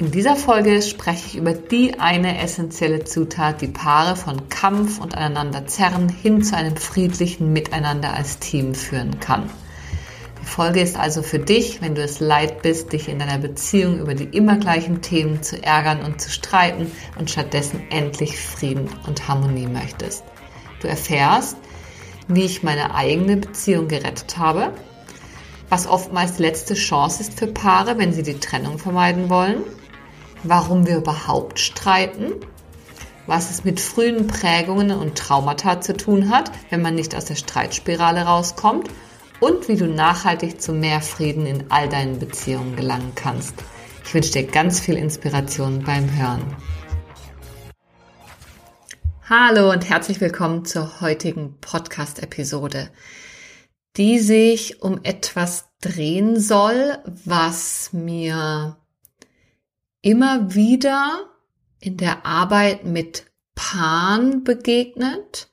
[0.00, 5.16] In dieser Folge spreche ich über die eine essentielle Zutat, die Paare von Kampf und
[5.16, 9.50] aneinander zerren hin zu einem friedlichen Miteinander als Team führen kann.
[10.40, 13.98] Die Folge ist also für dich, wenn du es leid bist, dich in deiner Beziehung
[13.98, 19.26] über die immer gleichen Themen zu ärgern und zu streiten und stattdessen endlich Frieden und
[19.26, 20.22] Harmonie möchtest.
[20.80, 21.56] Du erfährst,
[22.28, 24.72] wie ich meine eigene Beziehung gerettet habe,
[25.68, 29.64] was oftmals die letzte Chance ist für Paare, wenn sie die Trennung vermeiden wollen
[30.42, 32.32] warum wir überhaupt streiten,
[33.26, 37.34] was es mit frühen Prägungen und Traumata zu tun hat, wenn man nicht aus der
[37.34, 38.88] Streitspirale rauskommt
[39.40, 43.54] und wie du nachhaltig zu mehr Frieden in all deinen Beziehungen gelangen kannst.
[44.04, 46.56] Ich wünsche dir ganz viel Inspiration beim Hören.
[49.28, 52.88] Hallo und herzlich willkommen zur heutigen Podcast-Episode,
[53.98, 58.78] die sich um etwas drehen soll, was mir
[60.02, 61.28] immer wieder
[61.80, 65.48] in der Arbeit mit Paaren begegnet,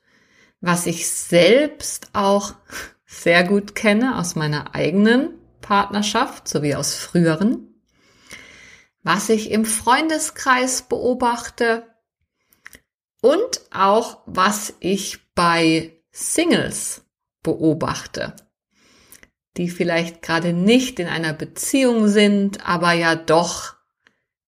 [0.60, 2.54] was ich selbst auch
[3.06, 5.30] sehr gut kenne aus meiner eigenen
[5.60, 7.74] Partnerschaft sowie aus früheren,
[9.02, 11.84] was ich im Freundeskreis beobachte
[13.20, 17.04] und auch was ich bei Singles
[17.42, 18.34] beobachte,
[19.56, 23.75] die vielleicht gerade nicht in einer Beziehung sind, aber ja doch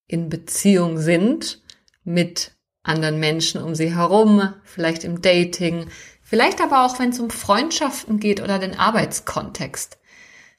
[0.09, 1.63] in Beziehung sind
[2.03, 5.89] mit anderen Menschen um sie herum, vielleicht im Dating,
[6.23, 9.99] vielleicht aber auch, wenn es um Freundschaften geht oder den Arbeitskontext.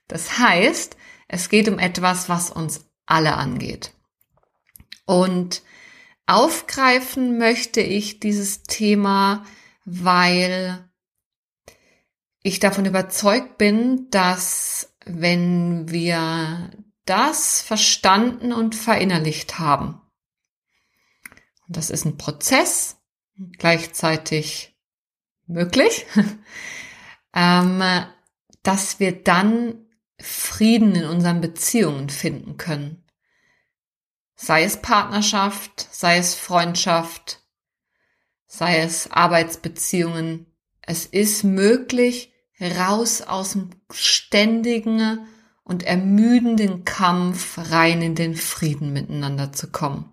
[0.07, 0.95] Das heißt,
[1.27, 3.91] es geht um etwas, was uns alle angeht.
[5.05, 5.63] Und
[6.27, 9.45] aufgreifen möchte ich dieses Thema,
[9.85, 10.87] weil
[12.43, 16.69] ich davon überzeugt bin, dass wenn wir
[17.09, 19.99] das verstanden und verinnerlicht haben.
[21.67, 22.97] Und das ist ein Prozess,
[23.57, 24.77] gleichzeitig
[25.47, 26.05] möglich,
[27.33, 27.83] ähm,
[28.61, 29.87] dass wir dann
[30.19, 33.03] Frieden in unseren Beziehungen finden können.
[34.35, 37.41] Sei es Partnerschaft, sei es Freundschaft,
[38.45, 40.45] sei es Arbeitsbeziehungen.
[40.81, 45.27] Es ist möglich, raus aus dem ständigen
[45.69, 50.11] und ermüdenden Kampf rein in den Frieden miteinander zu kommen.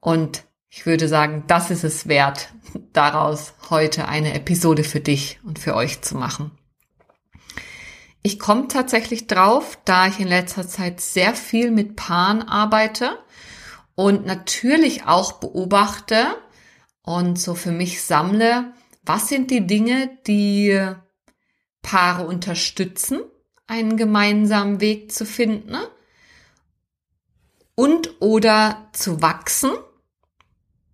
[0.00, 2.52] Und ich würde sagen, das ist es wert,
[2.92, 6.50] daraus heute eine Episode für dich und für euch zu machen.
[8.22, 13.16] Ich komme tatsächlich drauf, da ich in letzter Zeit sehr viel mit Paaren arbeite
[13.94, 16.26] und natürlich auch beobachte
[17.02, 18.72] und so für mich sammle,
[19.04, 20.84] was sind die Dinge, die
[21.80, 23.20] Paare unterstützen
[23.68, 25.76] einen gemeinsamen Weg zu finden
[27.76, 29.70] und oder zu wachsen.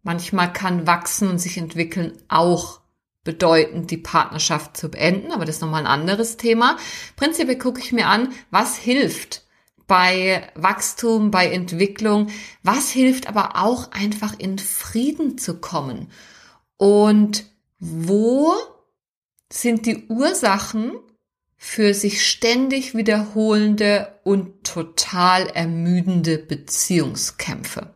[0.02, 2.80] Manchmal kann wachsen und sich entwickeln auch
[3.22, 6.76] bedeuten, die Partnerschaft zu beenden, aber das ist nochmal ein anderes Thema.
[7.16, 9.46] Prinzipiell gucke ich mir an, was hilft
[9.86, 12.28] bei Wachstum, bei Entwicklung,
[12.62, 16.10] was hilft aber auch einfach in Frieden zu kommen
[16.76, 17.46] und
[17.78, 18.54] wo
[19.50, 20.92] sind die Ursachen
[21.66, 27.94] für sich ständig wiederholende und total ermüdende Beziehungskämpfe.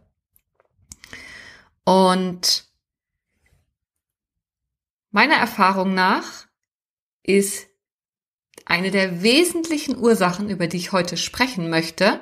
[1.84, 2.66] Und
[5.10, 6.48] meiner Erfahrung nach
[7.22, 7.68] ist
[8.64, 12.20] eine der wesentlichen Ursachen, über die ich heute sprechen möchte,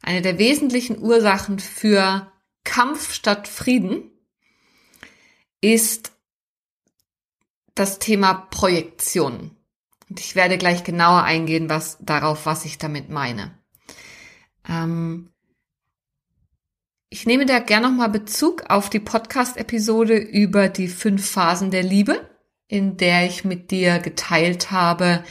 [0.00, 2.32] eine der wesentlichen Ursachen für
[2.62, 4.12] Kampf statt Frieden,
[5.60, 6.12] ist
[7.74, 9.56] das Thema Projektion.
[10.12, 13.58] Und ich werde gleich genauer eingehen, was darauf, was ich damit meine.
[14.68, 15.30] Ähm,
[17.08, 22.28] ich nehme da gerne nochmal Bezug auf die Podcast-Episode über die fünf Phasen der Liebe,
[22.68, 25.24] in der ich mit dir geteilt habe,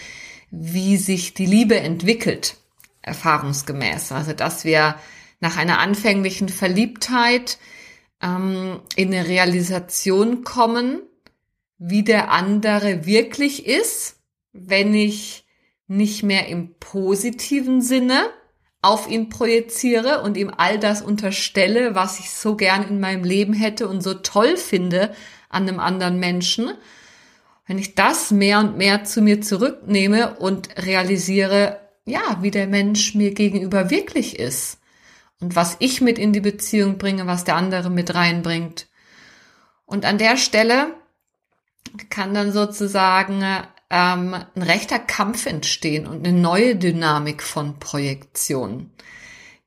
[0.49, 2.57] wie sich die Liebe entwickelt,
[3.03, 4.11] erfahrungsgemäß.
[4.11, 4.95] Also, dass wir
[5.41, 7.59] nach einer anfänglichen Verliebtheit
[8.19, 11.03] ähm, in eine Realisation kommen,
[11.77, 14.17] wie der andere wirklich ist
[14.53, 15.45] wenn ich
[15.87, 18.29] nicht mehr im positiven Sinne
[18.81, 23.53] auf ihn projiziere und ihm all das unterstelle, was ich so gern in meinem Leben
[23.53, 25.13] hätte und so toll finde
[25.49, 26.71] an einem anderen Menschen,
[27.67, 33.13] wenn ich das mehr und mehr zu mir zurücknehme und realisiere, ja, wie der Mensch
[33.13, 34.79] mir gegenüber wirklich ist
[35.39, 38.87] und was ich mit in die Beziehung bringe, was der andere mit reinbringt.
[39.85, 40.95] Und an der Stelle
[42.09, 43.43] kann dann sozusagen
[43.91, 48.89] ähm, ein rechter Kampf entstehen und eine neue Dynamik von Projektion.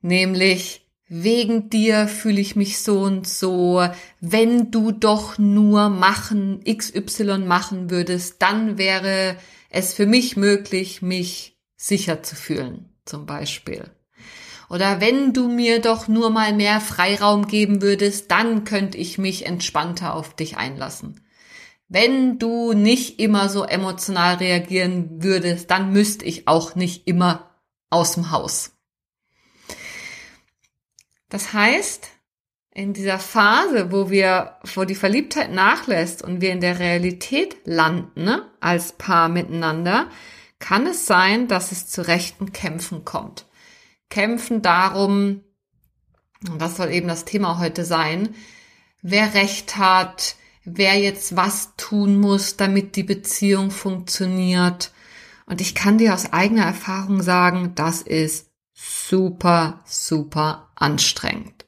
[0.00, 3.86] Nämlich, wegen dir fühle ich mich so und so,
[4.20, 9.36] wenn du doch nur machen, XY machen würdest, dann wäre
[9.68, 13.90] es für mich möglich, mich sicher zu fühlen, zum Beispiel.
[14.70, 19.44] Oder wenn du mir doch nur mal mehr Freiraum geben würdest, dann könnte ich mich
[19.44, 21.20] entspannter auf dich einlassen.
[21.94, 27.54] Wenn du nicht immer so emotional reagieren würdest, dann müsste ich auch nicht immer
[27.88, 28.72] aus dem Haus.
[31.28, 32.08] Das heißt,
[32.72, 38.24] in dieser Phase, wo wir, wo die Verliebtheit nachlässt und wir in der Realität landen,
[38.24, 40.10] ne, als Paar miteinander,
[40.58, 43.46] kann es sein, dass es zu rechten Kämpfen kommt.
[44.10, 45.44] Kämpfen darum,
[46.48, 48.34] und das soll eben das Thema heute sein,
[49.00, 54.92] wer Recht hat, wer jetzt was tun muss, damit die Beziehung funktioniert.
[55.46, 61.66] Und ich kann dir aus eigener Erfahrung sagen, das ist super, super anstrengend.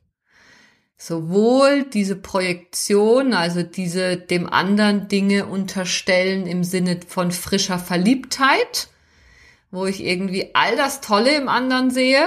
[0.96, 8.88] Sowohl diese Projektion, also diese dem anderen Dinge unterstellen im Sinne von frischer Verliebtheit,
[9.70, 12.26] wo ich irgendwie all das Tolle im anderen sehe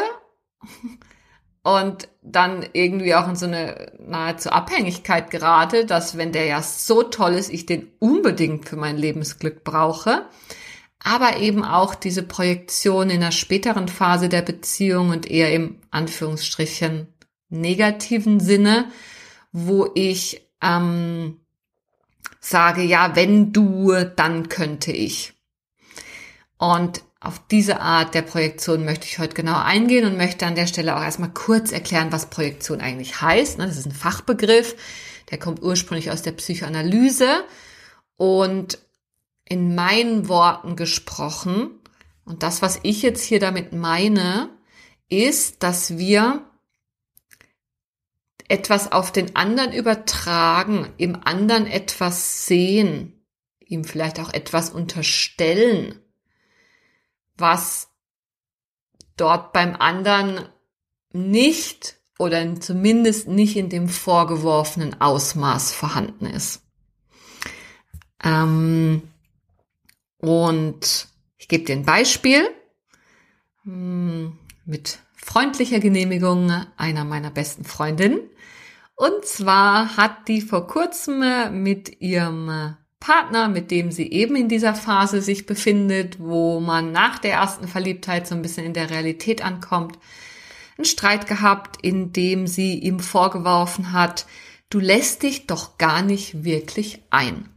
[1.69, 7.03] und dann irgendwie auch in so eine nahezu Abhängigkeit gerate, dass wenn der ja so
[7.03, 10.25] toll ist, ich den unbedingt für mein Lebensglück brauche.
[11.03, 17.07] Aber eben auch diese Projektion in der späteren Phase der Beziehung und eher im Anführungsstrichen
[17.49, 18.91] negativen Sinne,
[19.51, 21.39] wo ich ähm,
[22.39, 25.33] sage, ja, wenn du, dann könnte ich.
[26.57, 30.67] Und auf diese Art der Projektion möchte ich heute genau eingehen und möchte an der
[30.67, 33.59] Stelle auch erstmal kurz erklären, was Projektion eigentlich heißt.
[33.59, 34.75] Das ist ein Fachbegriff,
[35.29, 37.43] der kommt ursprünglich aus der Psychoanalyse
[38.15, 38.79] und
[39.43, 41.71] in meinen Worten gesprochen.
[42.23, 44.49] Und das, was ich jetzt hier damit meine,
[45.09, 46.45] ist, dass wir
[48.47, 53.25] etwas auf den anderen übertragen, im anderen etwas sehen,
[53.59, 55.99] ihm vielleicht auch etwas unterstellen
[57.39, 57.89] was
[59.17, 60.47] dort beim anderen
[61.11, 66.61] nicht oder zumindest nicht in dem vorgeworfenen Ausmaß vorhanden ist.
[68.23, 69.03] Ähm,
[70.17, 71.07] und
[71.37, 72.49] ich gebe dir ein Beispiel
[73.63, 78.19] hm, mit freundlicher Genehmigung einer meiner besten Freundinnen.
[78.95, 84.75] Und zwar hat die vor kurzem mit ihrem Partner, mit dem sie eben in dieser
[84.75, 89.43] Phase sich befindet, wo man nach der ersten Verliebtheit so ein bisschen in der Realität
[89.43, 89.97] ankommt,
[90.77, 94.25] einen Streit gehabt, in dem sie ihm vorgeworfen hat,
[94.69, 97.49] du lässt dich doch gar nicht wirklich ein.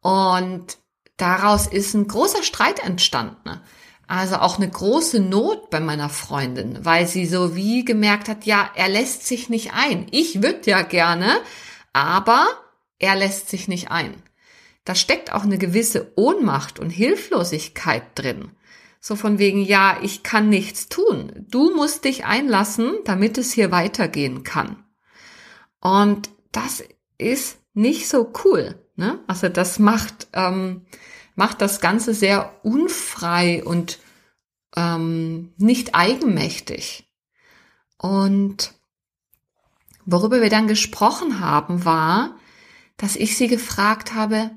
[0.00, 0.78] Und
[1.16, 3.60] daraus ist ein großer Streit entstanden.
[4.06, 8.70] Also auch eine große Not bei meiner Freundin, weil sie so wie gemerkt hat, ja,
[8.76, 10.06] er lässt sich nicht ein.
[10.12, 11.40] Ich würde ja gerne,
[11.92, 12.46] aber
[12.98, 14.22] er lässt sich nicht ein.
[14.84, 18.52] Da steckt auch eine gewisse Ohnmacht und Hilflosigkeit drin.
[19.00, 21.46] So von wegen, ja, ich kann nichts tun.
[21.48, 24.84] Du musst dich einlassen, damit es hier weitergehen kann.
[25.80, 26.82] Und das
[27.18, 28.80] ist nicht so cool.
[28.96, 29.20] Ne?
[29.26, 30.86] Also das macht, ähm,
[31.34, 33.98] macht das Ganze sehr unfrei und
[34.76, 37.08] ähm, nicht eigenmächtig.
[37.98, 38.72] Und
[40.04, 42.36] worüber wir dann gesprochen haben, war,
[42.96, 44.50] dass ich sie gefragt habe,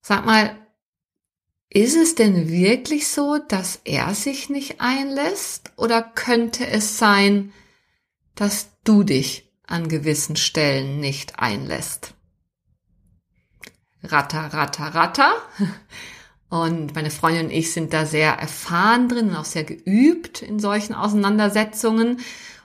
[0.00, 0.58] sag mal,
[1.70, 7.52] ist es denn wirklich so, dass er sich nicht einlässt oder könnte es sein,
[8.34, 12.14] dass du dich an gewissen Stellen nicht einlässt?
[14.02, 15.32] Ratter, ratter, ratter.
[16.50, 20.58] Und meine Freundin und ich sind da sehr erfahren drin und auch sehr geübt in
[20.58, 22.20] solchen Auseinandersetzungen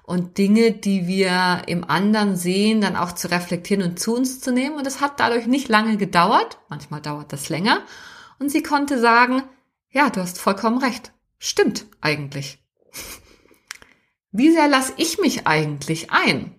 [0.08, 4.54] und Dinge, die wir im anderen sehen, dann auch zu reflektieren und zu uns zu
[4.54, 4.78] nehmen.
[4.78, 7.82] Und es hat dadurch nicht lange gedauert, manchmal dauert das länger.
[8.40, 9.44] Und sie konnte sagen,
[9.90, 11.12] ja, du hast vollkommen recht.
[11.40, 12.64] Stimmt eigentlich.
[14.32, 16.58] Wie sehr lasse ich mich eigentlich ein?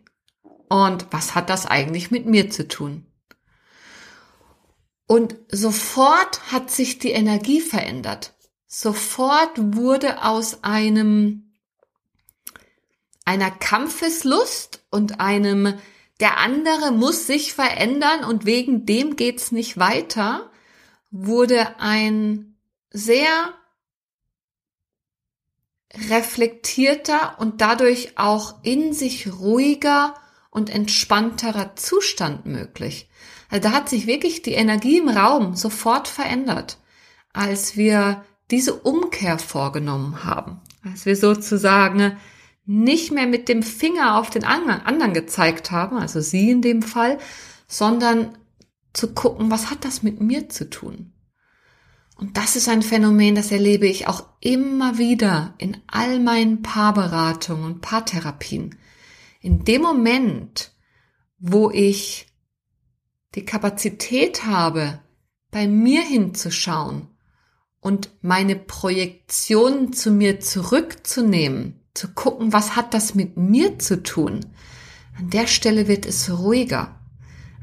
[0.69, 3.07] Und was hat das eigentlich mit mir zu tun?
[5.07, 8.35] Und sofort hat sich die Energie verändert.
[8.67, 11.48] Sofort wurde aus einem
[13.29, 15.75] einer Kampfeslust und einem
[16.19, 20.51] der andere muss sich verändern und wegen dem geht's nicht weiter,
[21.11, 22.57] wurde ein
[22.91, 23.29] sehr
[26.09, 30.15] reflektierter und dadurch auch in sich ruhiger
[30.51, 33.11] und entspannterer Zustand möglich.
[33.51, 36.79] Also da hat sich wirklich die Energie im Raum sofort verändert,
[37.35, 40.63] als wir diese Umkehr vorgenommen haben.
[40.83, 42.17] Als wir sozusagen
[42.71, 47.17] nicht mehr mit dem Finger auf den anderen gezeigt haben, also sie in dem Fall,
[47.67, 48.37] sondern
[48.93, 51.15] zu gucken, was hat das mit mir zu tun?
[52.19, 57.65] Und das ist ein Phänomen, das erlebe ich auch immer wieder in all meinen Paarberatungen
[57.65, 58.77] und Paartherapien.
[59.41, 60.73] In dem Moment,
[61.39, 62.27] wo ich
[63.35, 65.01] die Kapazität habe,
[65.51, 67.09] bei mir hinzuschauen
[67.81, 74.47] und meine Projektionen zu mir zurückzunehmen, zu gucken, was hat das mit mir zu tun.
[75.19, 76.95] An der Stelle wird es ruhiger.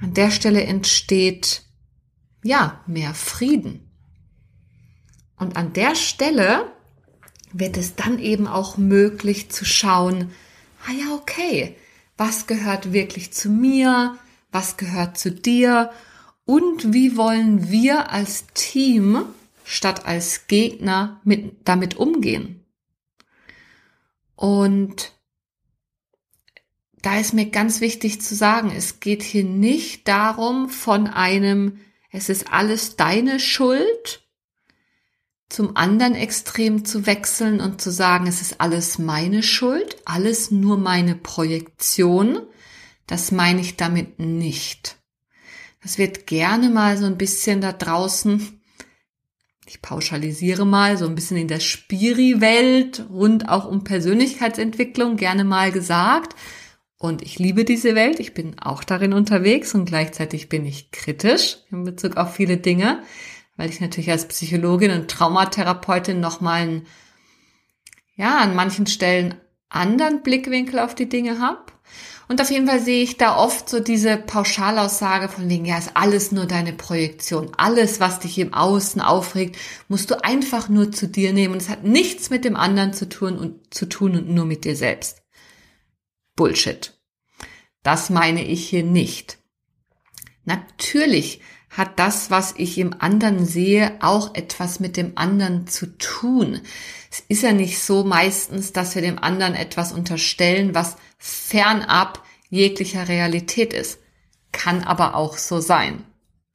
[0.01, 1.63] An der Stelle entsteht,
[2.44, 3.89] ja, mehr Frieden.
[5.38, 6.72] Und an der Stelle
[7.54, 10.32] wird es dann eben auch möglich zu schauen,
[10.86, 11.77] ah ja, okay,
[12.18, 14.18] was gehört wirklich zu mir,
[14.51, 15.92] was gehört zu dir
[16.44, 19.24] und wie wollen wir als Team
[19.63, 22.65] statt als Gegner mit, damit umgehen.
[24.36, 25.13] Und
[27.01, 31.80] da ist mir ganz wichtig zu sagen, es geht hier nicht darum, von einem,
[32.12, 34.25] es ist alles deine Schuld,
[35.50, 40.77] zum anderen Extrem zu wechseln und zu sagen, es ist alles meine Schuld, alles nur
[40.77, 42.42] meine Projektion.
[43.08, 44.98] Das meine ich damit nicht.
[45.84, 48.60] Das wird gerne mal so ein bisschen da draußen
[49.66, 55.72] ich pauschalisiere mal, so ein bisschen in der Spiri-Welt rund auch um Persönlichkeitsentwicklung gerne mal
[55.72, 56.36] gesagt.
[56.98, 61.58] Und ich liebe diese Welt, ich bin auch darin unterwegs und gleichzeitig bin ich kritisch
[61.72, 63.02] in Bezug auf viele Dinge,
[63.58, 66.88] weil ich natürlich als Psychologin und Traumatherapeutin nochmal einen,
[68.16, 69.36] ja, an manchen Stellen
[69.70, 71.66] anderen Blickwinkel auf die Dinge habe.
[72.27, 75.91] Und auf jeden Fall sehe ich da oft so diese Pauschalaussage von wegen, ja, ist
[75.94, 77.51] alles nur deine Projektion.
[77.58, 81.53] Alles, was dich im Außen aufregt, musst du einfach nur zu dir nehmen.
[81.53, 84.65] Und es hat nichts mit dem anderen zu tun und zu tun und nur mit
[84.65, 85.22] dir selbst.
[86.36, 86.98] Bullshit.
[87.84, 89.38] Das meine ich hier nicht.
[90.46, 96.62] Natürlich hat das, was ich im anderen sehe, auch etwas mit dem anderen zu tun.
[97.16, 103.08] Es ist ja nicht so meistens, dass wir dem anderen etwas unterstellen, was fernab jeglicher
[103.08, 104.00] Realität ist.
[104.52, 106.04] Kann aber auch so sein.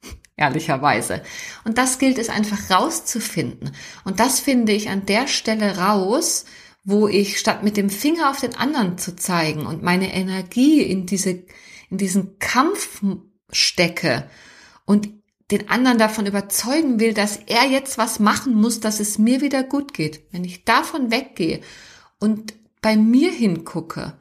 [0.35, 1.23] Ehrlicherweise.
[1.63, 3.75] Und das gilt es einfach rauszufinden.
[4.03, 6.45] Und das finde ich an der Stelle raus,
[6.83, 11.07] wo ich statt mit dem Finger auf den anderen zu zeigen und meine Energie in
[11.07, 11.43] diese,
[11.89, 13.01] in diesen Kampf
[13.51, 14.29] stecke
[14.85, 15.09] und
[15.51, 19.63] den anderen davon überzeugen will, dass er jetzt was machen muss, dass es mir wieder
[19.63, 20.23] gut geht.
[20.31, 21.59] Wenn ich davon weggehe
[22.19, 24.13] und bei mir hingucke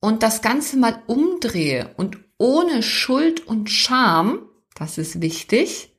[0.00, 4.40] und das Ganze mal umdrehe und ohne Schuld und Scham,
[4.74, 5.92] das ist wichtig,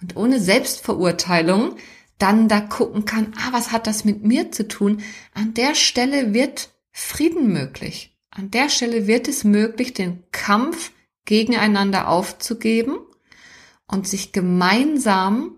[0.00, 1.76] und ohne Selbstverurteilung,
[2.18, 5.02] dann da gucken kann, ah, was hat das mit mir zu tun?
[5.32, 8.18] An der Stelle wird Frieden möglich.
[8.30, 10.90] An der Stelle wird es möglich, den Kampf
[11.24, 12.98] gegeneinander aufzugeben
[13.92, 15.54] und sich gemeinsam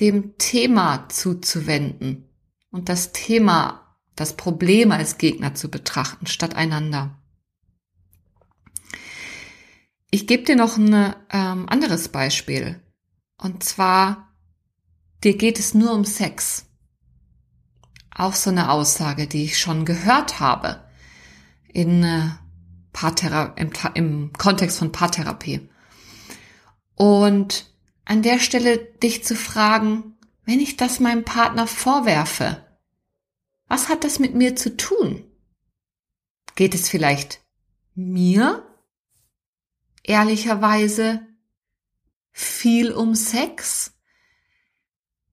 [0.00, 2.28] dem Thema zuzuwenden
[2.72, 7.16] und das Thema, das Problem als Gegner zu betrachten, statt einander.
[10.10, 12.82] Ich gebe dir noch ein ähm, anderes Beispiel.
[13.38, 14.34] Und zwar,
[15.22, 16.66] dir geht es nur um Sex.
[18.10, 20.82] Auch so eine Aussage, die ich schon gehört habe
[21.68, 22.28] in äh,
[22.92, 25.68] Paarthera im, im Kontext von Paartherapie.
[26.94, 27.72] Und
[28.04, 32.64] an der Stelle dich zu fragen, wenn ich das meinem Partner vorwerfe,
[33.68, 35.24] was hat das mit mir zu tun?
[36.54, 37.40] Geht es vielleicht
[37.94, 38.66] mir
[40.02, 41.26] ehrlicherweise
[42.32, 43.92] viel um Sex?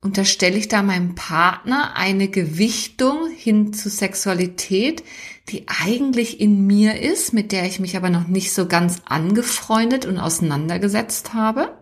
[0.01, 5.03] Unterstelle ich da meinem Partner eine Gewichtung hin zu Sexualität,
[5.49, 10.05] die eigentlich in mir ist, mit der ich mich aber noch nicht so ganz angefreundet
[10.05, 11.77] und auseinandergesetzt habe?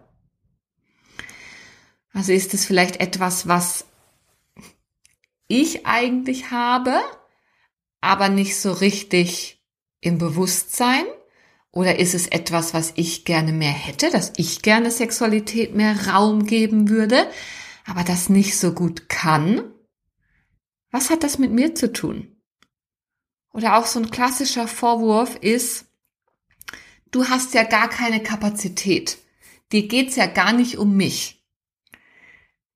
[2.14, 3.86] Also ist es vielleicht etwas, was
[5.48, 7.00] ich eigentlich habe,
[8.02, 9.64] aber nicht so richtig
[10.02, 11.06] im Bewusstsein?
[11.72, 16.46] Oder ist es etwas, was ich gerne mehr hätte, dass ich gerne Sexualität mehr Raum
[16.46, 17.30] geben würde,
[17.86, 19.74] aber das nicht so gut kann?
[20.90, 22.37] Was hat das mit mir zu tun?
[23.58, 25.86] Oder auch so ein klassischer Vorwurf ist,
[27.10, 29.18] du hast ja gar keine Kapazität.
[29.72, 31.44] Dir geht's ja gar nicht um mich.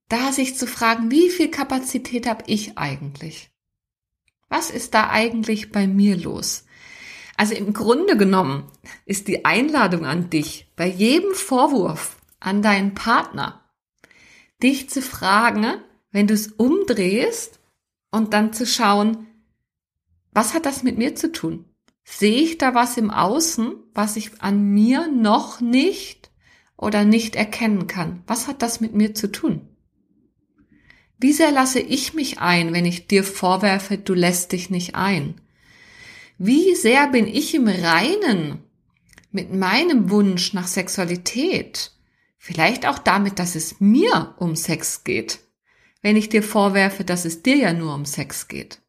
[0.09, 3.51] Da sich zu fragen, wie viel Kapazität habe ich eigentlich?
[4.49, 6.65] Was ist da eigentlich bei mir los?
[7.37, 8.63] Also im Grunde genommen
[9.05, 13.69] ist die Einladung an dich, bei jedem Vorwurf an deinen Partner,
[14.63, 15.75] dich zu fragen,
[16.11, 17.59] wenn du es umdrehst
[18.09, 19.27] und dann zu schauen,
[20.33, 21.65] was hat das mit mir zu tun?
[22.03, 26.31] Sehe ich da was im Außen, was ich an mir noch nicht
[26.77, 28.23] oder nicht erkennen kann?
[28.27, 29.67] Was hat das mit mir zu tun?
[31.19, 35.39] Wie sehr lasse ich mich ein, wenn ich dir vorwerfe, du lässt dich nicht ein?
[36.39, 38.63] Wie sehr bin ich im Reinen
[39.31, 41.91] mit meinem Wunsch nach Sexualität?
[42.39, 45.41] Vielleicht auch damit, dass es mir um Sex geht,
[46.01, 48.80] wenn ich dir vorwerfe, dass es dir ja nur um Sex geht.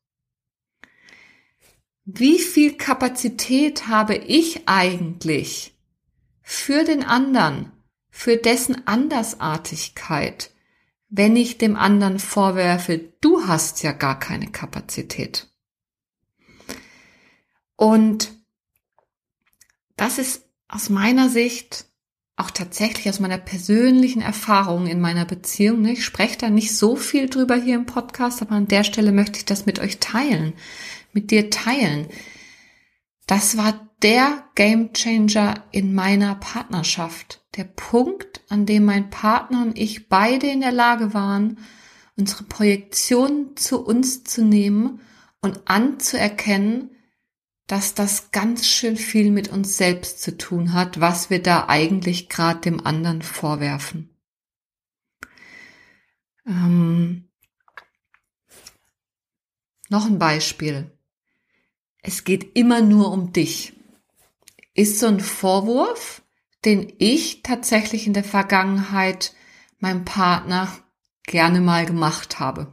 [2.04, 5.74] Wie viel Kapazität habe ich eigentlich
[6.42, 7.70] für den anderen,
[8.10, 10.50] für dessen Andersartigkeit,
[11.08, 15.48] wenn ich dem anderen vorwerfe, du hast ja gar keine Kapazität.
[17.76, 18.32] Und
[19.96, 21.86] das ist aus meiner Sicht
[22.36, 25.84] auch tatsächlich aus meiner persönlichen Erfahrung in meiner Beziehung.
[25.84, 29.38] Ich spreche da nicht so viel drüber hier im Podcast, aber an der Stelle möchte
[29.38, 30.54] ich das mit euch teilen,
[31.12, 32.08] mit dir teilen.
[33.26, 37.44] Das war der Gamechanger in meiner Partnerschaft.
[37.56, 41.58] Der Punkt, an dem mein Partner und ich beide in der Lage waren,
[42.16, 45.00] unsere Projektion zu uns zu nehmen
[45.40, 46.90] und anzuerkennen,
[47.66, 52.28] dass das ganz schön viel mit uns selbst zu tun hat, was wir da eigentlich
[52.28, 54.10] gerade dem anderen vorwerfen.
[56.46, 57.30] Ähm,
[59.88, 60.90] noch ein Beispiel.
[62.02, 63.74] Es geht immer nur um dich.
[64.74, 66.22] Ist so ein Vorwurf,
[66.64, 69.34] den ich tatsächlich in der Vergangenheit
[69.78, 70.68] meinem Partner
[71.24, 72.72] gerne mal gemacht habe.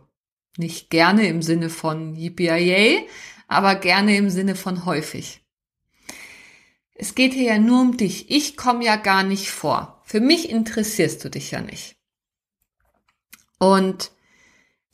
[0.57, 3.07] Nicht gerne im Sinne von yippie
[3.47, 5.41] aber gerne im Sinne von häufig.
[6.93, 8.29] Es geht hier ja nur um dich.
[8.29, 10.01] Ich komme ja gar nicht vor.
[10.05, 11.95] Für mich interessierst du dich ja nicht.
[13.57, 14.11] Und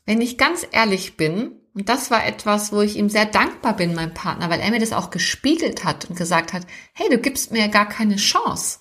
[0.05, 3.93] wenn ich ganz ehrlich bin, und das war etwas, wo ich ihm sehr dankbar bin,
[3.93, 7.51] meinem Partner, weil er mir das auch gespiegelt hat und gesagt hat, hey, du gibst
[7.51, 8.79] mir gar keine Chance,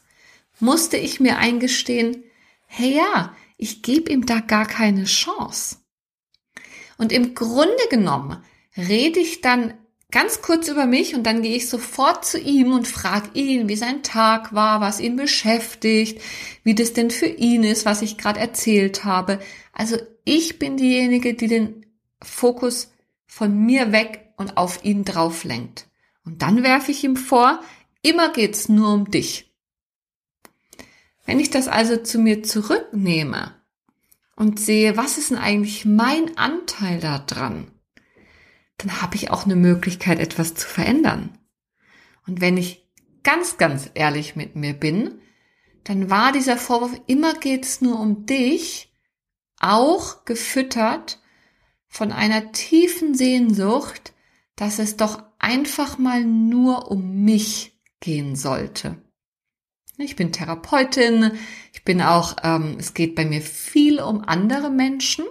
[0.61, 2.23] musste ich mir eingestehen,
[2.67, 5.79] hey ja, ich gebe ihm da gar keine Chance.
[6.97, 8.43] Und im Grunde genommen
[8.77, 9.75] rede ich dann
[10.13, 13.75] ganz kurz über mich und dann gehe ich sofort zu ihm und frage ihn, wie
[13.75, 16.23] sein Tag war, was ihn beschäftigt,
[16.63, 19.41] wie das denn für ihn ist, was ich gerade erzählt habe.
[19.73, 21.84] Also ich bin diejenige, die den
[22.25, 22.93] Fokus
[23.27, 25.89] von mir weg und auf ihn drauf lenkt.
[26.25, 27.61] Und dann werfe ich ihm vor,
[28.03, 29.55] immer geht's nur um dich.
[31.27, 33.55] Wenn ich das also zu mir zurücknehme
[34.37, 37.71] und sehe, was ist denn eigentlich mein Anteil da dran?
[38.79, 41.39] dann habe ich auch eine Möglichkeit, etwas zu verändern.
[42.27, 42.89] Und wenn ich
[43.23, 45.21] ganz, ganz ehrlich mit mir bin,
[45.85, 48.93] dann war dieser Vorwurf, immer geht es nur um dich,
[49.61, 51.21] auch gefüttert
[51.95, 54.15] von einer tiefen Sehnsucht,
[54.57, 59.01] dass es doch einfach mal nur um mich gehen sollte.
[59.97, 61.39] Ich bin Therapeutin,
[61.73, 65.25] ich bin auch, ähm, es geht bei mir viel um andere Menschen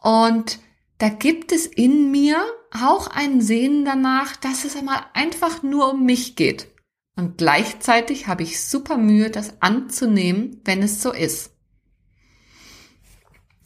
[0.00, 0.60] und
[0.98, 6.04] da gibt es in mir auch ein Sehnen danach, dass es einmal einfach nur um
[6.06, 6.68] mich geht.
[7.16, 11.50] Und gleichzeitig habe ich super Mühe, das anzunehmen, wenn es so ist.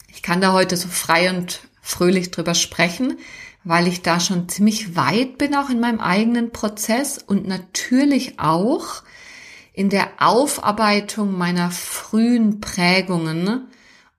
[0.07, 3.17] Ich kann da heute so frei und fröhlich drüber sprechen,
[3.63, 9.03] weil ich da schon ziemlich weit bin, auch in meinem eigenen Prozess und natürlich auch
[9.73, 13.67] in der Aufarbeitung meiner frühen Prägungen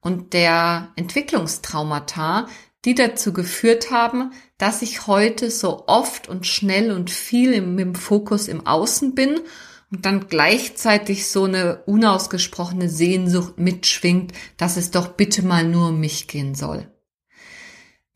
[0.00, 2.46] und der Entwicklungstraumata,
[2.84, 7.94] die dazu geführt haben, dass ich heute so oft und schnell und viel im, im
[7.94, 9.40] Fokus im Außen bin
[9.90, 16.00] und dann gleichzeitig so eine unausgesprochene Sehnsucht mitschwingt, dass es doch bitte mal nur um
[16.00, 16.88] mich gehen soll.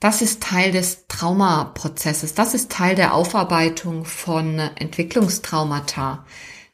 [0.01, 2.35] Das ist Teil des Traumaprozesses.
[2.35, 6.27] Das ist Teil der Aufarbeitung von Entwicklungstraumata,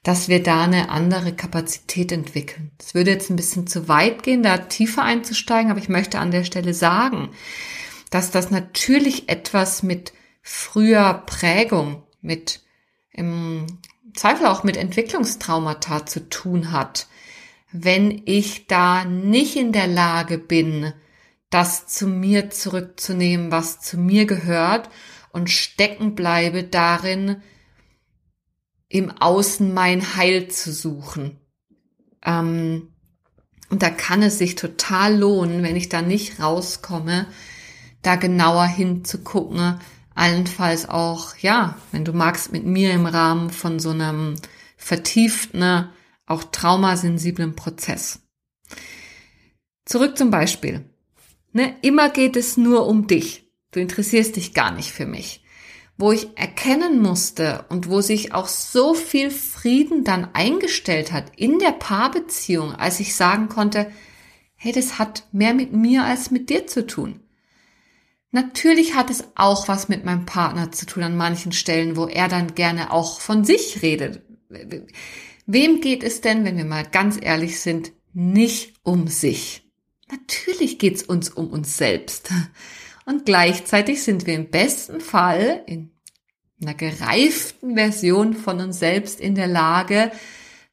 [0.02, 2.72] dass wir da eine andere Kapazität entwickeln.
[2.80, 6.32] Es würde jetzt ein bisschen zu weit gehen, da tiefer einzusteigen, aber ich möchte an
[6.32, 7.30] der Stelle sagen,
[8.10, 12.60] dass das natürlich etwas mit früher Prägung, mit
[13.12, 13.66] im
[14.14, 17.06] Zweifel auch mit Entwicklungstraumata zu tun hat,
[17.70, 20.92] wenn ich da nicht in der Lage bin,
[21.52, 24.88] das zu mir zurückzunehmen, was zu mir gehört
[25.32, 27.42] und stecken bleibe darin,
[28.88, 31.38] im Außen mein Heil zu suchen.
[32.24, 32.88] Ähm,
[33.68, 37.26] und da kann es sich total lohnen, wenn ich da nicht rauskomme,
[38.00, 39.78] da genauer hinzugucken,
[40.14, 44.36] allenfalls auch, ja, wenn du magst, mit mir im Rahmen von so einem
[44.76, 45.88] vertieften,
[46.26, 48.20] auch traumasensiblen Prozess.
[49.84, 50.91] Zurück zum Beispiel.
[51.52, 53.50] Ne, immer geht es nur um dich.
[53.72, 55.44] Du interessierst dich gar nicht für mich.
[55.98, 61.58] Wo ich erkennen musste und wo sich auch so viel Frieden dann eingestellt hat in
[61.58, 63.92] der Paarbeziehung, als ich sagen konnte,
[64.54, 67.20] hey, das hat mehr mit mir als mit dir zu tun.
[68.30, 72.28] Natürlich hat es auch was mit meinem Partner zu tun an manchen Stellen, wo er
[72.28, 74.22] dann gerne auch von sich redet.
[75.46, 79.61] Wem geht es denn, wenn wir mal ganz ehrlich sind, nicht um sich?
[80.12, 82.30] Natürlich geht's uns um uns selbst.
[83.06, 85.90] Und gleichzeitig sind wir im besten Fall in
[86.60, 90.12] einer gereiften Version von uns selbst in der Lage,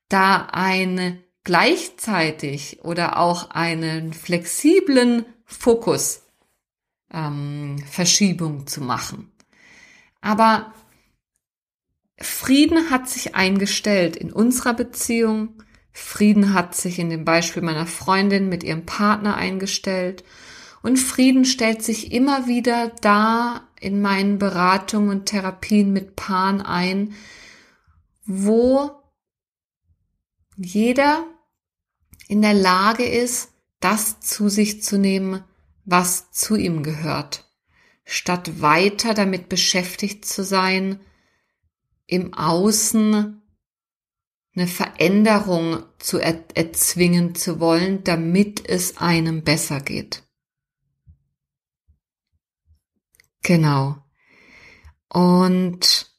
[0.10, 6.24] da eine gleichzeitig oder auch einen flexiblen Fokus
[7.12, 9.32] ähm, Verschiebung zu machen.
[10.20, 10.74] Aber
[12.20, 15.64] Frieden hat sich eingestellt in unserer Beziehung.
[15.92, 20.24] Frieden hat sich in dem Beispiel meiner Freundin mit ihrem Partner eingestellt.
[20.82, 27.14] Und Frieden stellt sich immer wieder da in meinen Beratungen und Therapien mit Paaren ein,
[28.26, 28.92] wo
[30.56, 31.26] jeder
[32.28, 35.44] in der Lage ist, das zu sich zu nehmen,
[35.86, 37.50] was zu ihm gehört,
[38.06, 41.00] statt weiter damit beschäftigt zu sein,
[42.06, 43.39] im Außen
[44.60, 50.24] eine Veränderung zu er erzwingen zu wollen, damit es einem besser geht.
[53.42, 53.98] Genau.
[55.08, 56.12] Und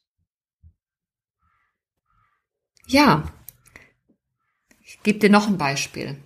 [2.87, 3.31] ja,
[4.83, 6.23] ich gebe dir noch ein Beispiel.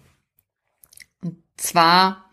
[1.20, 2.24] Und zwar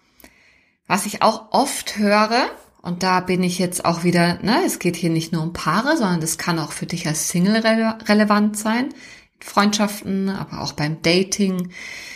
[0.92, 2.50] was ich auch oft höre,
[2.82, 5.96] und da bin ich jetzt auch wieder, ne, es geht hier nicht nur um Paare,
[5.96, 8.94] sondern das kann auch für dich als Single rele relevant sein, in
[9.44, 11.72] Freundschaften, aber auch beim Dating.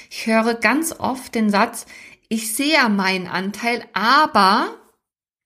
[0.10, 1.86] Ich höre ganz oft den Satz,
[2.30, 4.76] ich sehe ja meinen Anteil, aber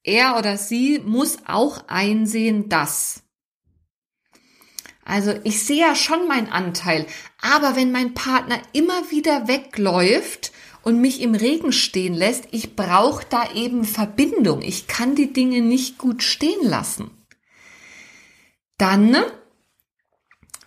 [0.04, 3.24] er oder sie muss auch einsehen, dass.
[5.04, 7.06] Also ich sehe ja schon meinen Anteil,
[7.42, 10.52] aber wenn mein Partner immer wieder wegläuft
[10.84, 14.62] und mich im Regen stehen lässt, ich brauche da eben Verbindung.
[14.62, 17.12] Ich kann die Dinge nicht gut stehen lassen.
[18.78, 19.18] Dann,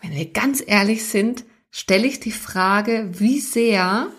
[0.03, 4.11] wenn wir ganz ehrlich sind, stelle ich die Frage, wie sehr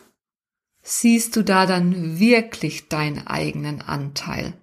[0.82, 4.54] siehst du da dann wirklich deinen eigenen Anteil?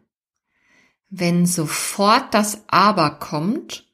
[1.09, 3.87] Wenn sofort das Aber kommt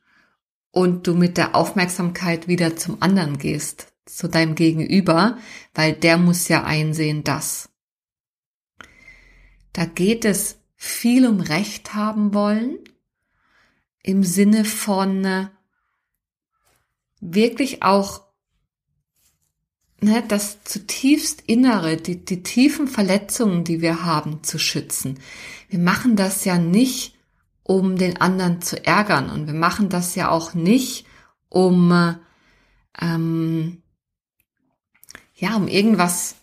[0.70, 5.38] und du mit der Aufmerksamkeit wieder zum anderen gehst, zu deinem Gegenüber,
[5.74, 7.70] weil der muss ja einsehen, dass.
[9.72, 12.78] Da geht es viel um Recht haben wollen,
[14.02, 15.48] im Sinne von äh,
[17.20, 18.22] wirklich auch
[20.00, 25.18] ne, das zutiefst Innere, die, die tiefen Verletzungen, die wir haben, zu schützen.
[25.68, 27.14] Wir machen das ja nicht,
[27.62, 31.06] um den anderen zu ärgern und wir machen das ja auch nicht,
[31.48, 32.14] um äh,
[33.00, 33.82] ähm,
[35.34, 36.36] ja, um irgendwas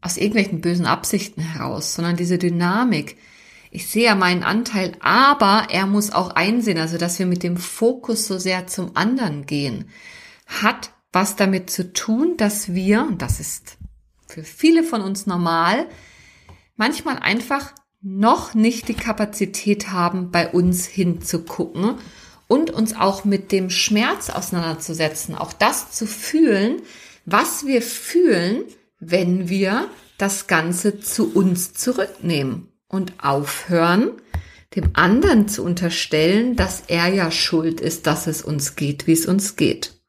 [0.00, 3.16] aus irgendwelchen bösen Absichten heraus, sondern diese Dynamik.
[3.74, 7.56] Ich sehe ja meinen Anteil, aber er muss auch einsehen, also dass wir mit dem
[7.56, 9.88] Fokus so sehr zum anderen gehen,
[10.46, 13.78] hat was damit zu tun, dass wir, und das ist
[14.28, 15.88] für viele von uns normal,
[16.76, 21.96] manchmal einfach noch nicht die Kapazität haben, bei uns hinzugucken
[22.46, 26.80] und uns auch mit dem Schmerz auseinanderzusetzen, auch das zu fühlen,
[27.26, 28.66] was wir fühlen,
[29.00, 34.12] wenn wir das Ganze zu uns zurücknehmen und aufhören,
[34.74, 39.26] dem anderen zu unterstellen, dass er ja schuld ist, dass es uns geht, wie es
[39.26, 40.00] uns geht.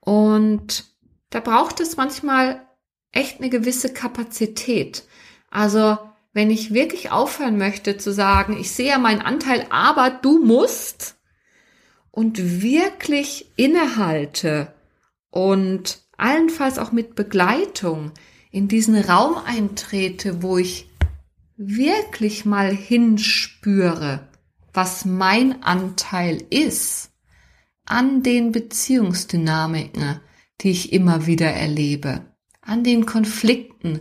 [0.00, 0.84] Und
[1.28, 2.66] da braucht es manchmal
[3.12, 5.04] echt eine gewisse Kapazität.
[5.50, 5.98] Also
[6.32, 11.20] wenn ich wirklich aufhören möchte zu sagen, ich sehe ja meinen Anteil, aber du musst,
[12.10, 14.74] und wirklich innehalte
[15.30, 18.12] und allenfalls auch mit Begleitung
[18.50, 20.88] in diesen Raum eintrete, wo ich
[21.56, 24.28] wirklich mal hinspüre,
[24.72, 27.10] was mein Anteil ist
[27.84, 30.20] an den Beziehungsdynamiken,
[30.60, 32.24] die ich immer wieder erlebe,
[32.60, 34.00] an den Konflikten,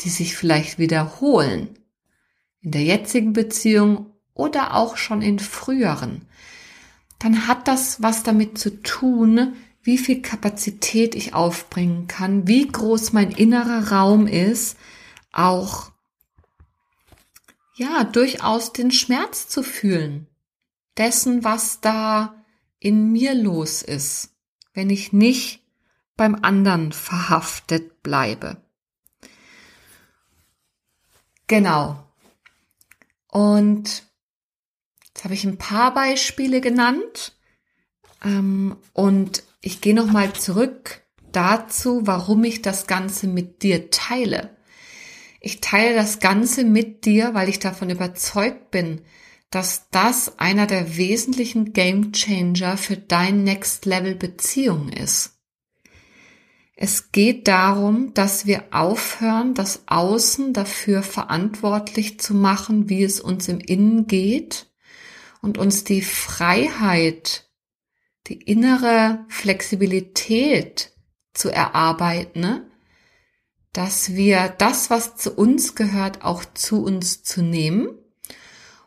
[0.00, 1.78] die sich vielleicht wiederholen,
[2.60, 6.22] in der jetzigen Beziehung oder auch schon in früheren,
[7.18, 9.54] dann hat das was damit zu tun,
[9.86, 14.76] wie viel Kapazität ich aufbringen kann, wie groß mein innerer Raum ist,
[15.30, 15.92] auch
[17.76, 20.26] ja, durchaus den Schmerz zu fühlen,
[20.96, 22.34] dessen, was da
[22.80, 24.30] in mir los ist,
[24.74, 25.62] wenn ich nicht
[26.16, 28.56] beim anderen verhaftet bleibe.
[31.46, 32.02] Genau.
[33.28, 34.02] Und
[35.06, 37.35] jetzt habe ich ein paar Beispiele genannt.
[38.24, 41.02] Ähm, und ich gehe nochmal zurück
[41.32, 44.56] dazu, warum ich das Ganze mit dir teile.
[45.40, 49.02] Ich teile das Ganze mit dir, weil ich davon überzeugt bin,
[49.50, 55.36] dass das einer der wesentlichen Game Changer für dein Next Level Beziehung ist.
[56.74, 63.48] Es geht darum, dass wir aufhören, das Außen dafür verantwortlich zu machen, wie es uns
[63.48, 64.66] im Innen geht
[65.40, 67.45] und uns die Freiheit,
[68.26, 70.92] die innere Flexibilität
[71.32, 72.70] zu erarbeiten, ne?
[73.72, 77.90] dass wir das, was zu uns gehört, auch zu uns zu nehmen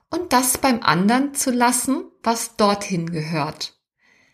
[0.10, 3.80] und das beim anderen zu lassen, was dorthin gehört.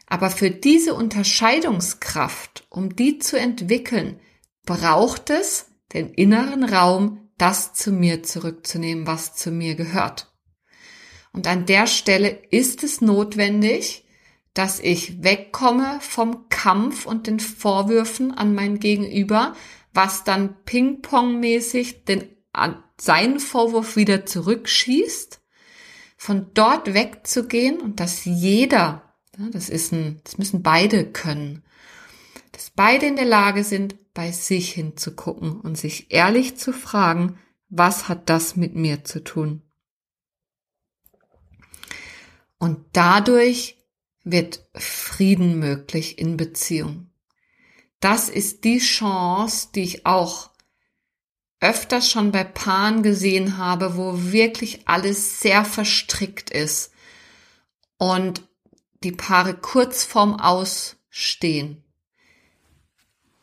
[0.07, 4.19] Aber für diese Unterscheidungskraft, um die zu entwickeln,
[4.65, 10.31] braucht es den inneren Raum, das zu mir zurückzunehmen, was zu mir gehört.
[11.33, 14.04] Und an der Stelle ist es notwendig,
[14.55, 19.55] dass ich wegkomme vom Kampf und den Vorwürfen an mein Gegenüber,
[19.93, 22.23] was dann ping-pong-mäßig den,
[22.99, 25.39] seinen Vorwurf wieder zurückschießt,
[26.17, 29.05] von dort wegzugehen und dass jeder
[29.37, 31.63] das ist ein, das müssen beide können.
[32.51, 37.37] Dass beide in der Lage sind, bei sich hinzugucken und sich ehrlich zu fragen,
[37.67, 39.61] was hat das mit mir zu tun?
[42.57, 43.77] Und dadurch
[44.25, 47.09] wird Frieden möglich in Beziehung.
[48.01, 50.49] Das ist die Chance, die ich auch
[51.61, 56.91] öfters schon bei Paaren gesehen habe, wo wirklich alles sehr verstrickt ist
[57.97, 58.43] und
[59.03, 61.83] die Paare kurz vorm Ausstehen.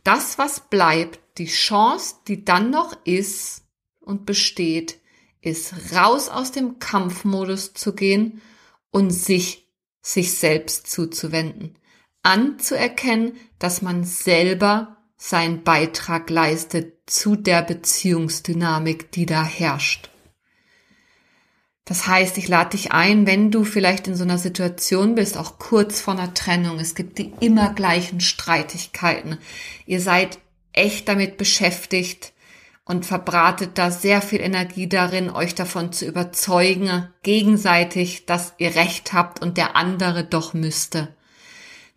[0.04, 3.62] Das, was bleibt, die Chance, die dann noch ist
[4.00, 5.00] und besteht,
[5.40, 8.42] ist raus aus dem Kampfmodus zu gehen
[8.90, 9.61] und sich,
[10.02, 11.78] sich selbst zuzuwenden.
[12.22, 20.10] Anzuerkennen, dass man selber seinen Beitrag leistet zu der Beziehungsdynamik, die da herrscht.
[21.84, 25.58] Das heißt, ich lade dich ein, wenn du vielleicht in so einer Situation bist, auch
[25.58, 29.38] kurz vor einer Trennung, es gibt die immer gleichen Streitigkeiten.
[29.86, 30.38] Ihr seid
[30.72, 32.32] echt damit beschäftigt
[32.84, 39.12] und verbratet da sehr viel Energie darin, euch davon zu überzeugen, gegenseitig, dass ihr recht
[39.12, 41.14] habt und der andere doch müsste.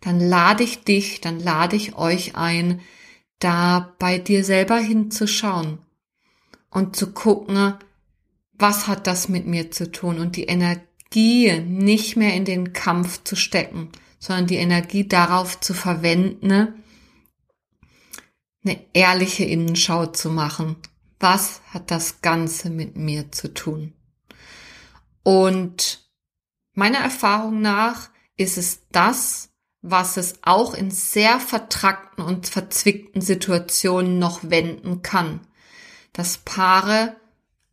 [0.00, 2.80] Dann lade ich dich, dann lade ich euch ein,
[3.38, 5.78] da bei dir selber hinzuschauen
[6.70, 7.74] und zu gucken,
[8.54, 13.24] was hat das mit mir zu tun und die Energie nicht mehr in den Kampf
[13.24, 16.82] zu stecken, sondern die Energie darauf zu verwenden,
[18.66, 20.76] eine ehrliche Innenschau zu machen.
[21.20, 23.94] Was hat das Ganze mit mir zu tun?
[25.22, 26.10] Und
[26.74, 29.50] meiner Erfahrung nach ist es das,
[29.82, 35.40] was es auch in sehr vertrackten und verzwickten Situationen noch wenden kann.
[36.12, 37.16] Dass Paare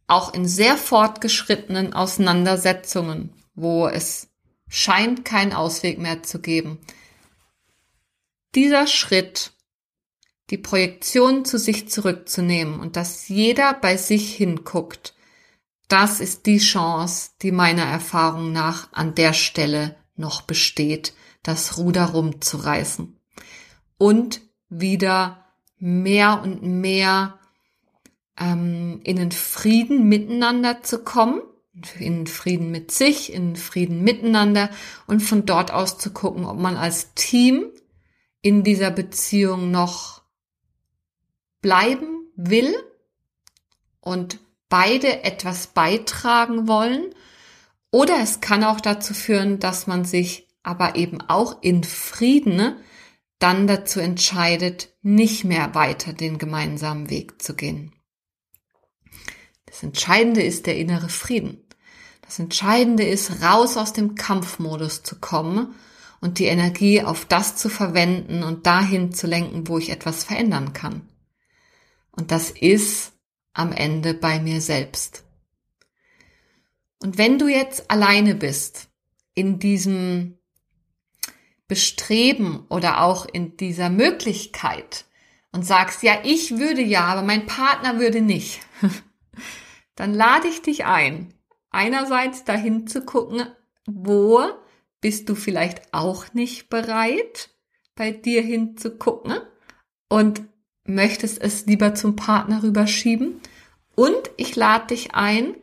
[0.07, 4.29] auch in sehr fortgeschrittenen Auseinandersetzungen, wo es
[4.67, 6.79] scheint keinen Ausweg mehr zu geben.
[8.53, 9.53] Dieser Schritt,
[10.53, 15.15] die Projektion zu sich zurückzunehmen und dass jeder bei sich hinguckt,
[15.87, 22.05] das ist die Chance, die meiner Erfahrung nach an der Stelle noch besteht, das Ruder
[22.05, 23.17] rumzureißen
[23.97, 25.43] und wieder
[25.79, 27.39] mehr und mehr
[28.39, 31.41] ähm, in den Frieden miteinander zu kommen,
[31.97, 34.69] in Frieden mit sich, in Frieden miteinander
[35.07, 37.71] und von dort aus zu gucken, ob man als Team
[38.43, 40.12] in dieser Beziehung noch
[41.63, 42.75] bleiben will
[43.99, 44.37] und
[44.69, 47.15] beide etwas beitragen wollen.
[47.89, 52.75] Oder es kann auch dazu führen, dass man sich aber eben auch in Frieden
[53.39, 57.91] dann dazu entscheidet, nicht mehr weiter den gemeinsamen Weg zu gehen.
[59.65, 61.63] Das Entscheidende ist der innere Frieden.
[62.21, 65.75] Das Entscheidende ist, raus aus dem Kampfmodus zu kommen
[66.21, 70.73] und die Energie auf das zu verwenden und dahin zu lenken, wo ich etwas verändern
[70.73, 71.09] kann.
[72.15, 73.13] Und das ist
[73.53, 75.23] am Ende bei mir selbst.
[77.01, 78.89] Und wenn du jetzt alleine bist
[79.33, 80.37] in diesem
[81.67, 85.05] Bestreben oder auch in dieser Möglichkeit
[85.51, 88.61] und sagst, ja, ich würde ja, aber mein Partner würde nicht,
[89.95, 91.33] dann lade ich dich ein,
[91.71, 93.47] einerseits dahin zu gucken,
[93.85, 94.41] wo
[95.01, 97.49] bist du vielleicht auch nicht bereit,
[97.95, 99.39] bei dir hinzugucken
[100.09, 100.43] und
[100.85, 103.41] möchtest es lieber zum Partner rüberschieben.
[103.95, 105.55] Und ich lade dich ein,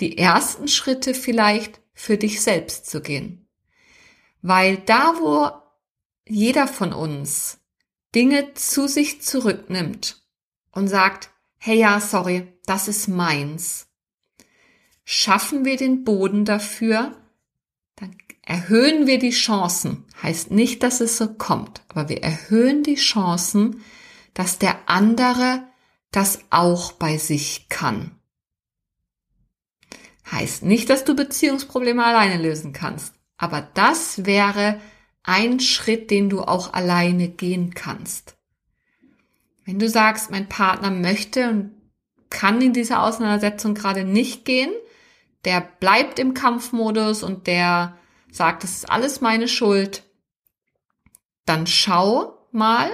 [0.00, 3.48] die ersten Schritte vielleicht für dich selbst zu gehen.
[4.40, 5.50] Weil da, wo
[6.26, 7.60] jeder von uns
[8.14, 10.22] Dinge zu sich zurücknimmt
[10.72, 13.86] und sagt, hey ja, sorry, das ist meins,
[15.04, 17.16] schaffen wir den Boden dafür,
[17.96, 20.04] dann erhöhen wir die Chancen.
[20.22, 23.82] Heißt nicht, dass es so kommt, aber wir erhöhen die Chancen,
[24.34, 25.62] dass der andere
[26.10, 28.18] das auch bei sich kann.
[30.30, 34.80] Heißt nicht, dass du Beziehungsprobleme alleine lösen kannst, aber das wäre
[35.22, 38.36] ein Schritt, den du auch alleine gehen kannst.
[39.64, 41.72] Wenn du sagst, mein Partner möchte und
[42.30, 44.72] kann in dieser Auseinandersetzung gerade nicht gehen,
[45.44, 47.96] der bleibt im Kampfmodus und der
[48.30, 50.02] sagt, das ist alles meine Schuld,
[51.44, 52.90] dann schau mal,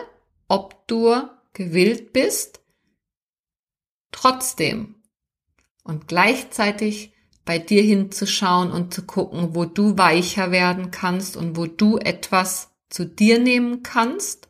[0.49, 1.15] ob du
[1.53, 2.61] gewillt bist,
[4.11, 4.97] trotzdem
[5.85, 7.13] und gleichzeitig
[7.45, 12.71] bei dir hinzuschauen und zu gucken, wo du weicher werden kannst und wo du etwas
[12.91, 14.49] zu dir nehmen kannst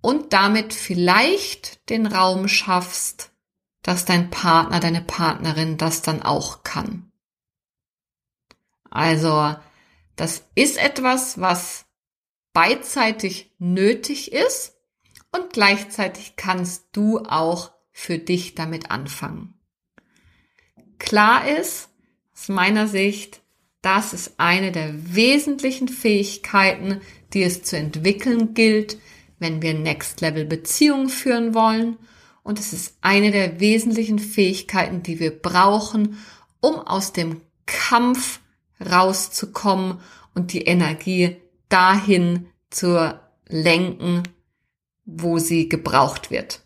[0.00, 3.32] und damit vielleicht den Raum schaffst,
[3.82, 7.12] dass dein Partner, deine Partnerin das dann auch kann.
[8.90, 9.54] Also,
[10.16, 11.86] das ist etwas, was
[12.52, 14.74] beidseitig nötig ist
[15.32, 19.54] und gleichzeitig kannst du auch für dich damit anfangen.
[20.98, 21.88] Klar ist,
[22.32, 23.40] aus meiner Sicht,
[23.82, 27.00] das ist eine der wesentlichen Fähigkeiten,
[27.32, 28.98] die es zu entwickeln gilt,
[29.38, 31.96] wenn wir Next Level Beziehungen führen wollen.
[32.42, 36.18] Und es ist eine der wesentlichen Fähigkeiten, die wir brauchen,
[36.60, 38.40] um aus dem Kampf
[38.80, 40.00] rauszukommen
[40.34, 41.36] und die Energie
[41.70, 44.22] dahin zu lenken,
[45.06, 46.60] wo sie gebraucht wird.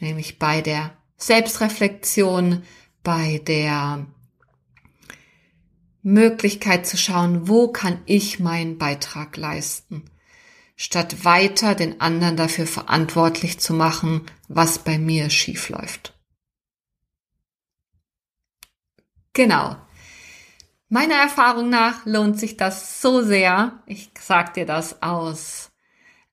[0.00, 2.62] Nämlich bei der Selbstreflexion,
[3.02, 4.06] bei der
[6.02, 10.04] Möglichkeit zu schauen, wo kann ich meinen Beitrag leisten,
[10.76, 16.14] statt weiter den anderen dafür verantwortlich zu machen, was bei mir schief läuft.
[19.32, 19.76] Genau.
[20.88, 23.82] Meiner Erfahrung nach lohnt sich das so sehr.
[23.86, 25.72] Ich sag dir das aus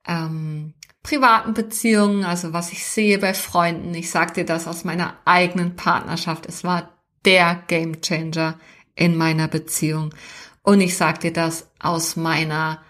[0.07, 3.93] ähm, privaten Beziehungen, also was ich sehe bei Freunden.
[3.95, 6.45] Ich sag dir das aus meiner eigenen Partnerschaft.
[6.45, 6.93] Es war
[7.25, 8.59] der Game Changer
[8.95, 10.13] in meiner Beziehung.
[10.61, 12.81] Und ich sag dir das aus meiner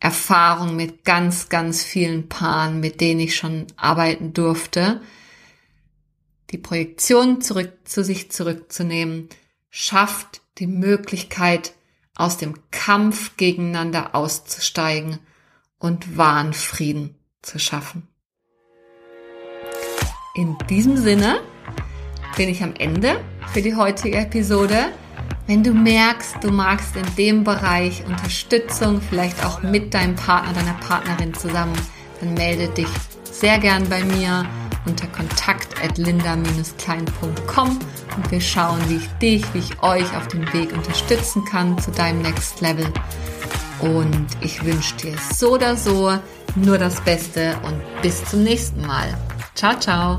[0.00, 5.02] Erfahrung mit ganz, ganz vielen Paaren, mit denen ich schon arbeiten durfte.
[6.50, 9.28] Die Projektion zurück zu sich zurückzunehmen,
[9.70, 11.74] schafft die Möglichkeit,
[12.14, 15.20] aus dem Kampf gegeneinander auszusteigen
[15.78, 18.08] und wahren Frieden zu schaffen.
[20.34, 21.40] In diesem Sinne
[22.36, 23.20] bin ich am Ende
[23.52, 24.92] für die heutige Episode.
[25.46, 30.74] Wenn du merkst, du magst in dem Bereich Unterstützung, vielleicht auch mit deinem Partner, deiner
[30.74, 31.76] Partnerin zusammen,
[32.20, 32.88] dann melde dich
[33.24, 34.44] sehr gern bei mir
[34.86, 37.78] unter kontakt at linda-klein.com
[38.16, 41.90] und wir schauen, wie ich dich, wie ich euch auf dem Weg unterstützen kann zu
[41.90, 42.86] deinem Next Level.
[43.80, 46.18] Und ich wünsche dir so oder so
[46.56, 49.16] nur das Beste und bis zum nächsten Mal.
[49.54, 50.16] Ciao, ciao.